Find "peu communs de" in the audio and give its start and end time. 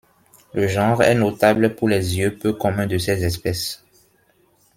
2.35-2.97